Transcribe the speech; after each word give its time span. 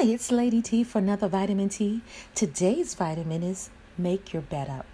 Hi, 0.00 0.04
it's 0.04 0.30
Lady 0.30 0.62
T 0.62 0.84
for 0.84 1.00
another 1.00 1.26
vitamin 1.26 1.68
T. 1.70 2.02
Today's 2.32 2.94
vitamin 2.94 3.42
is 3.42 3.68
make 3.98 4.32
your 4.32 4.42
bed 4.42 4.70
up. 4.70 4.86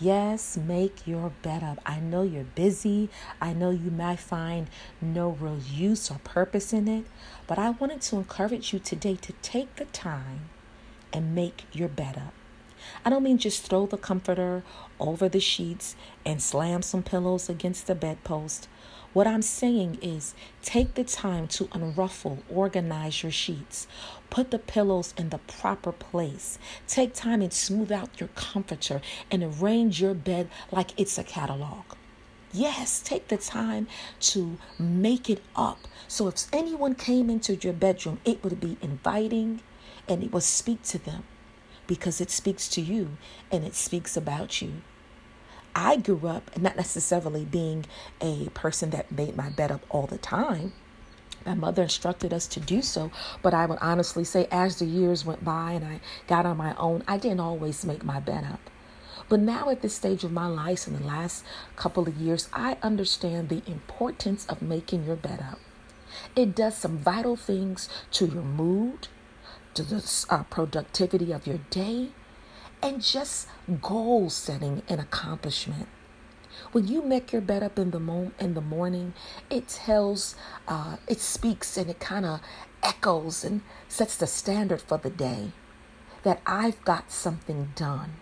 Yes, 0.00 0.56
make 0.56 1.06
your 1.06 1.32
bed 1.42 1.62
up. 1.62 1.78
I 1.84 2.00
know 2.00 2.22
you're 2.22 2.44
busy. 2.44 3.10
I 3.38 3.52
know 3.52 3.68
you 3.68 3.90
might 3.90 4.18
find 4.18 4.68
no 5.02 5.28
real 5.28 5.58
use 5.58 6.10
or 6.10 6.20
purpose 6.24 6.72
in 6.72 6.88
it, 6.88 7.04
but 7.46 7.58
I 7.58 7.68
wanted 7.68 8.00
to 8.00 8.16
encourage 8.16 8.72
you 8.72 8.78
today 8.78 9.16
to 9.16 9.34
take 9.42 9.76
the 9.76 9.84
time 9.84 10.48
and 11.12 11.34
make 11.34 11.64
your 11.74 11.88
bed 11.88 12.16
up. 12.16 12.32
I 13.04 13.10
don't 13.10 13.22
mean 13.22 13.38
just 13.38 13.62
throw 13.62 13.86
the 13.86 13.96
comforter 13.96 14.62
over 14.98 15.28
the 15.28 15.40
sheets 15.40 15.96
and 16.24 16.42
slam 16.42 16.82
some 16.82 17.02
pillows 17.02 17.48
against 17.48 17.86
the 17.86 17.94
bedpost. 17.94 18.68
What 19.12 19.28
I'm 19.28 19.42
saying 19.42 19.98
is 20.02 20.34
take 20.60 20.94
the 20.94 21.04
time 21.04 21.46
to 21.48 21.66
unruffle, 21.66 22.38
organize 22.50 23.22
your 23.22 23.30
sheets, 23.30 23.86
put 24.28 24.50
the 24.50 24.58
pillows 24.58 25.14
in 25.16 25.28
the 25.28 25.38
proper 25.38 25.92
place. 25.92 26.58
Take 26.88 27.14
time 27.14 27.40
and 27.40 27.52
smooth 27.52 27.92
out 27.92 28.18
your 28.18 28.30
comforter 28.34 29.00
and 29.30 29.44
arrange 29.44 30.00
your 30.00 30.14
bed 30.14 30.48
like 30.72 30.98
it's 30.98 31.16
a 31.16 31.22
catalog. 31.22 31.84
Yes, 32.52 33.00
take 33.00 33.28
the 33.28 33.36
time 33.36 33.86
to 34.20 34.58
make 34.78 35.30
it 35.30 35.42
up. 35.54 35.86
So 36.08 36.26
if 36.26 36.46
anyone 36.52 36.96
came 36.96 37.30
into 37.30 37.54
your 37.54 37.72
bedroom, 37.72 38.18
it 38.24 38.42
would 38.42 38.58
be 38.58 38.76
inviting 38.82 39.60
and 40.08 40.24
it 40.24 40.32
would 40.32 40.42
speak 40.42 40.82
to 40.84 40.98
them 40.98 41.22
because 41.86 42.20
it 42.20 42.30
speaks 42.30 42.68
to 42.68 42.80
you 42.80 43.16
and 43.50 43.64
it 43.64 43.74
speaks 43.74 44.16
about 44.16 44.62
you. 44.62 44.82
I 45.74 45.96
grew 45.96 46.26
up 46.28 46.56
not 46.56 46.76
necessarily 46.76 47.44
being 47.44 47.86
a 48.20 48.48
person 48.54 48.90
that 48.90 49.10
made 49.10 49.36
my 49.36 49.50
bed 49.50 49.72
up 49.72 49.84
all 49.90 50.06
the 50.06 50.18
time. 50.18 50.72
My 51.44 51.54
mother 51.54 51.82
instructed 51.82 52.32
us 52.32 52.46
to 52.48 52.60
do 52.60 52.80
so, 52.80 53.10
but 53.42 53.52
I 53.52 53.66
would 53.66 53.78
honestly 53.80 54.24
say 54.24 54.46
as 54.50 54.78
the 54.78 54.86
years 54.86 55.24
went 55.24 55.44
by 55.44 55.72
and 55.72 55.84
I 55.84 56.00
got 56.26 56.46
on 56.46 56.56
my 56.56 56.74
own, 56.76 57.02
I 57.06 57.18
didn't 57.18 57.40
always 57.40 57.84
make 57.84 58.04
my 58.04 58.20
bed 58.20 58.44
up. 58.44 58.70
But 59.28 59.40
now, 59.40 59.70
at 59.70 59.80
this 59.80 59.94
stage 59.94 60.22
of 60.22 60.32
my 60.32 60.46
life, 60.46 60.86
in 60.86 60.94
the 60.94 61.06
last 61.06 61.44
couple 61.76 62.06
of 62.06 62.16
years, 62.16 62.48
I 62.52 62.76
understand 62.82 63.48
the 63.48 63.62
importance 63.66 64.44
of 64.46 64.60
making 64.60 65.04
your 65.06 65.16
bed 65.16 65.40
up. 65.40 65.58
It 66.36 66.54
does 66.54 66.76
some 66.76 66.98
vital 66.98 67.36
things 67.36 67.88
to 68.12 68.26
your 68.26 68.42
mood, 68.42 69.08
to 69.74 69.82
the 69.82 70.26
uh, 70.30 70.42
productivity 70.44 71.32
of 71.32 71.46
your 71.46 71.58
day, 71.70 72.10
and 72.82 73.02
just 73.02 73.48
goal 73.80 74.30
setting 74.30 74.82
and 74.88 75.00
accomplishment. 75.00 75.88
When 76.72 76.86
you 76.86 77.02
make 77.02 77.32
your 77.32 77.42
bed 77.42 77.62
up 77.62 77.78
in 77.78 77.90
the 77.90 78.00
mo- 78.00 78.32
in 78.38 78.54
the 78.54 78.60
morning, 78.60 79.14
it 79.50 79.68
tells, 79.68 80.36
uh, 80.68 80.96
it 81.08 81.20
speaks, 81.20 81.76
and 81.76 81.90
it 81.90 81.98
kind 82.00 82.24
of 82.24 82.40
echoes 82.82 83.44
and 83.44 83.62
sets 83.88 84.16
the 84.16 84.26
standard 84.26 84.80
for 84.80 84.98
the 84.98 85.10
day 85.10 85.52
that 86.22 86.40
I've 86.46 86.84
got 86.84 87.10
something 87.10 87.72
done. 87.74 88.14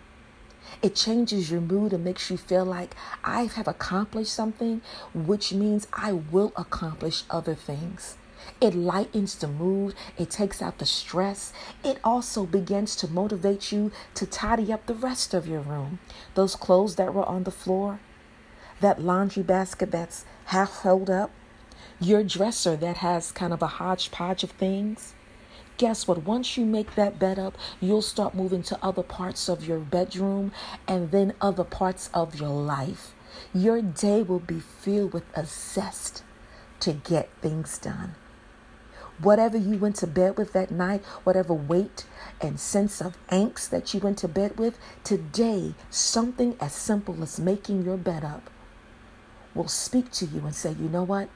It 0.81 0.95
changes 0.95 1.51
your 1.51 1.61
mood 1.61 1.93
and 1.93 2.03
makes 2.03 2.29
you 2.31 2.37
feel 2.37 2.65
like 2.65 2.95
I 3.23 3.43
have 3.43 3.67
accomplished 3.67 4.33
something, 4.33 4.81
which 5.13 5.53
means 5.53 5.87
I 5.93 6.13
will 6.13 6.51
accomplish 6.55 7.23
other 7.29 7.55
things. 7.55 8.17
It 8.61 8.75
lightens 8.75 9.35
the 9.35 9.47
mood, 9.47 9.95
it 10.17 10.29
takes 10.29 10.61
out 10.61 10.77
the 10.77 10.85
stress. 10.85 11.53
It 11.83 11.99
also 12.03 12.45
begins 12.45 12.95
to 12.97 13.07
motivate 13.07 13.71
you 13.71 13.91
to 14.15 14.25
tidy 14.25 14.71
up 14.71 14.85
the 14.85 14.93
rest 14.93 15.33
of 15.33 15.47
your 15.47 15.61
room. 15.61 15.99
Those 16.35 16.55
clothes 16.55 16.95
that 16.95 17.13
were 17.13 17.25
on 17.25 17.43
the 17.43 17.51
floor, 17.51 17.99
that 18.79 19.01
laundry 19.01 19.43
basket 19.43 19.91
that's 19.91 20.25
half 20.45 20.81
held 20.81 21.09
up, 21.09 21.31
your 21.99 22.23
dresser 22.23 22.75
that 22.77 22.97
has 22.97 23.31
kind 23.31 23.53
of 23.53 23.61
a 23.61 23.67
hodgepodge 23.67 24.43
of 24.43 24.51
things. 24.51 25.13
Guess 25.77 26.07
what? 26.07 26.23
Once 26.23 26.55
you 26.55 26.65
make 26.65 26.95
that 26.95 27.17
bed 27.17 27.39
up, 27.39 27.57
you'll 27.81 28.01
start 28.01 28.35
moving 28.35 28.61
to 28.63 28.77
other 28.83 29.03
parts 29.03 29.49
of 29.49 29.67
your 29.67 29.79
bedroom 29.79 30.51
and 30.87 31.11
then 31.11 31.33
other 31.41 31.63
parts 31.63 32.09
of 32.13 32.39
your 32.39 32.49
life. 32.49 33.15
Your 33.53 33.81
day 33.81 34.21
will 34.21 34.39
be 34.39 34.59
filled 34.59 35.13
with 35.13 35.23
a 35.35 35.45
zest 35.45 36.23
to 36.81 36.93
get 36.93 37.29
things 37.41 37.77
done. 37.79 38.15
Whatever 39.19 39.57
you 39.57 39.77
went 39.77 39.95
to 39.97 40.07
bed 40.07 40.37
with 40.37 40.53
that 40.53 40.71
night, 40.71 41.03
whatever 41.23 41.53
weight 41.53 42.05
and 42.41 42.59
sense 42.59 42.99
of 43.01 43.17
angst 43.29 43.69
that 43.69 43.93
you 43.93 43.99
went 43.99 44.17
to 44.19 44.27
bed 44.27 44.57
with, 44.57 44.77
today, 45.03 45.75
something 45.89 46.55
as 46.59 46.73
simple 46.73 47.21
as 47.21 47.39
making 47.39 47.83
your 47.83 47.97
bed 47.97 48.23
up 48.23 48.49
will 49.53 49.67
speak 49.67 50.11
to 50.11 50.25
you 50.25 50.41
and 50.41 50.55
say, 50.55 50.71
you 50.71 50.89
know 50.89 51.03
what? 51.03 51.29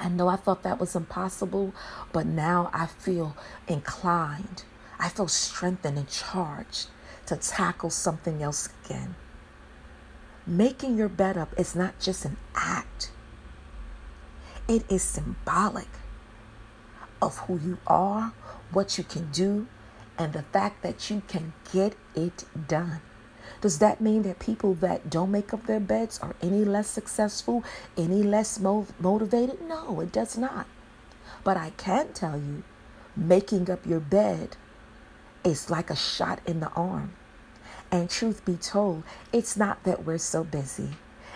I 0.00 0.08
know 0.08 0.26
I 0.28 0.36
thought 0.36 0.64
that 0.64 0.80
was 0.80 0.96
impossible, 0.96 1.72
but 2.12 2.26
now 2.26 2.70
I 2.72 2.86
feel 2.86 3.36
inclined. 3.68 4.64
I 4.98 5.08
feel 5.08 5.28
strengthened 5.28 5.96
and 5.96 6.08
charged 6.08 6.88
to 7.26 7.36
tackle 7.36 7.90
something 7.90 8.42
else 8.42 8.68
again. 8.84 9.14
Making 10.46 10.98
your 10.98 11.08
bed 11.08 11.38
up 11.38 11.54
is 11.56 11.74
not 11.74 12.00
just 12.00 12.24
an 12.24 12.36
act, 12.54 13.10
it 14.68 14.90
is 14.90 15.02
symbolic 15.02 15.88
of 17.24 17.38
who 17.38 17.58
you 17.58 17.78
are, 17.86 18.32
what 18.70 18.98
you 18.98 19.04
can 19.04 19.30
do, 19.32 19.66
and 20.18 20.32
the 20.32 20.42
fact 20.42 20.82
that 20.82 21.10
you 21.10 21.22
can 21.26 21.54
get 21.72 21.94
it 22.14 22.44
done. 22.68 23.00
Does 23.60 23.78
that 23.78 24.00
mean 24.00 24.22
that 24.22 24.38
people 24.38 24.74
that 24.74 25.08
don't 25.08 25.30
make 25.30 25.54
up 25.54 25.66
their 25.66 25.80
beds 25.80 26.18
are 26.18 26.36
any 26.42 26.64
less 26.64 26.88
successful, 26.88 27.64
any 27.96 28.22
less 28.22 28.60
mo- 28.60 28.86
motivated? 29.00 29.62
No, 29.66 30.00
it 30.00 30.12
does 30.12 30.36
not. 30.36 30.66
But 31.42 31.56
I 31.56 31.70
can 31.78 32.12
tell 32.12 32.36
you, 32.36 32.62
making 33.16 33.70
up 33.70 33.86
your 33.86 34.00
bed 34.00 34.56
is 35.44 35.70
like 35.70 35.90
a 35.90 35.96
shot 35.96 36.40
in 36.46 36.60
the 36.60 36.70
arm. 36.70 37.14
And 37.90 38.10
truth 38.10 38.44
be 38.44 38.56
told, 38.56 39.02
it's 39.32 39.56
not 39.56 39.82
that 39.84 40.04
we're 40.04 40.18
so 40.18 40.44
busy. 40.44 40.90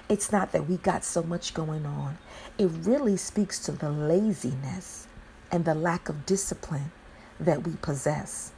It's 0.09 0.33
not 0.33 0.53
that 0.53 0.69
we 0.69 0.77
got 0.77 1.05
so 1.05 1.23
much 1.23 1.55
going 1.55 1.87
on. 1.87 2.19
It 2.59 2.71
really 2.83 3.17
speaks 3.17 3.59
to 3.61 3.73
the 3.73 3.91
laziness 3.91 5.08
and 5.51 5.65
the 5.65 5.75
lack 5.75 6.09
of 6.09 6.27
discipline 6.27 6.93
that 7.41 7.67
we 7.67 7.75
possess. 7.77 8.53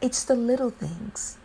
It's 0.00 0.24
the 0.24 0.34
little 0.34 0.70
things 0.70 1.38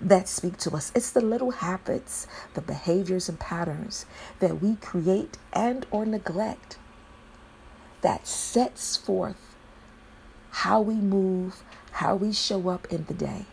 that 0.00 0.28
speak 0.28 0.56
to 0.58 0.72
us. 0.72 0.92
It's 0.94 1.10
the 1.12 1.20
little 1.20 1.52
habits, 1.52 2.26
the 2.54 2.60
behaviors 2.60 3.28
and 3.28 3.38
patterns 3.38 4.06
that 4.40 4.60
we 4.60 4.76
create 4.76 5.38
and 5.52 5.86
or 5.90 6.04
neglect 6.04 6.78
that 8.02 8.26
sets 8.26 8.96
forth 8.96 9.54
how 10.50 10.80
we 10.80 10.94
move, 10.94 11.62
how 11.92 12.14
we 12.14 12.32
show 12.32 12.68
up 12.68 12.86
in 12.92 13.04
the 13.04 13.14
day. 13.14 13.46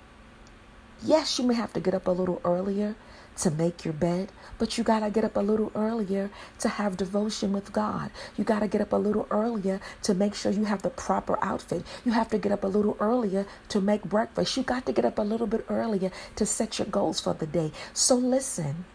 Yes, 1.04 1.40
you 1.40 1.46
may 1.46 1.56
have 1.56 1.74
to 1.74 1.80
get 1.80 1.96
up 1.96 2.08
a 2.08 2.12
little 2.12 2.40
earlier 2.46 2.96
to 3.38 3.50
make 3.50 3.84
your 3.84 3.94
bed, 3.94 4.32
but 4.60 4.78
you 4.78 4.84
got 4.84 5.00
to 5.00 5.10
get 5.10 5.24
up 5.24 5.36
a 5.36 5.40
little 5.40 5.72
earlier 5.74 6.30
to 6.60 6.70
have 6.70 6.96
devotion 6.96 7.54
with 7.54 7.74
God. 7.74 8.12
You 8.38 8.44
got 8.44 8.60
to 8.60 8.68
get 8.68 8.82
up 8.82 8.94
a 8.94 8.98
little 8.98 9.26
earlier 9.32 9.82
to 10.04 10.14
make 10.14 10.36
sure 10.36 10.52
you 10.52 10.66
have 10.66 10.84
the 10.84 10.92
proper 10.92 11.44
outfit. 11.44 11.84
You 12.06 12.12
have 12.12 12.30
to 12.30 12.38
get 12.38 12.52
up 12.52 12.64
a 12.64 12.68
little 12.68 12.98
earlier 13.00 13.48
to 13.70 13.82
make 13.82 14.04
breakfast. 14.04 14.56
You 14.56 14.62
got 14.62 14.86
to 14.86 14.94
get 14.94 15.04
up 15.04 15.18
a 15.18 15.24
little 15.24 15.48
bit 15.48 15.66
earlier 15.70 16.12
to 16.36 16.46
set 16.46 16.78
your 16.78 16.88
goals 16.88 17.20
for 17.20 17.34
the 17.34 17.48
day. 17.48 17.72
So 17.94 18.16
listen, 18.16 18.86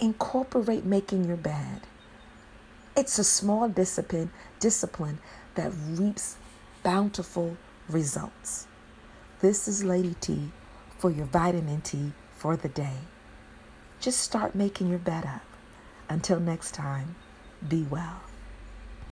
incorporate 0.00 0.84
making 0.84 1.24
your 1.24 1.38
bed. 1.38 1.80
It's 2.94 3.18
a 3.18 3.24
small 3.24 3.70
discipline, 3.70 4.30
discipline 4.60 5.18
that 5.54 5.72
reaps 5.88 6.36
bountiful 6.82 7.56
results. 7.88 8.66
This 9.40 9.66
is 9.66 9.82
Lady 9.82 10.14
T 10.20 10.52
for 11.02 11.10
your 11.10 11.26
vitamin 11.26 11.80
T 11.80 12.12
for 12.30 12.56
the 12.56 12.68
day. 12.68 12.98
Just 13.98 14.20
start 14.20 14.54
making 14.54 14.88
your 14.88 15.00
bed 15.00 15.26
up. 15.26 15.42
Until 16.08 16.38
next 16.38 16.74
time, 16.74 17.16
be 17.68 17.82
well. 17.90 18.20